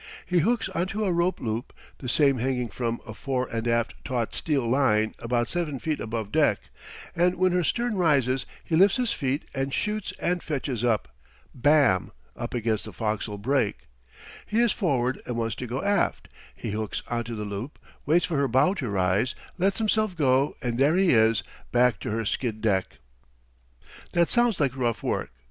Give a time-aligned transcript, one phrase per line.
[0.25, 4.33] He hooks onto a rope loop, the same hanging from a fore and aft taut
[4.33, 6.71] steel line about seven feet above deck,
[7.15, 11.09] and when her stern rises he lifts his feet and shoots and fetches up
[11.53, 12.11] Bam!
[12.35, 13.89] up against the fo'c's'le break.
[14.47, 18.37] He is forward and wants to go aft he hooks onto the loop, waits for
[18.37, 22.59] her bow to rise, lets himself go and there he is back to her skid
[22.59, 22.97] deck.
[24.13, 25.29] That sounds like rough work.